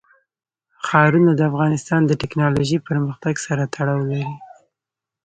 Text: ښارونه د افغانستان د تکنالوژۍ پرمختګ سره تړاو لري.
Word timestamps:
ښارونه 0.85 1.31
د 1.35 1.41
افغانستان 1.51 2.01
د 2.05 2.11
تکنالوژۍ 2.21 2.77
پرمختګ 2.87 3.35
سره 3.45 3.63
تړاو 3.75 4.01
لري. 4.11 4.33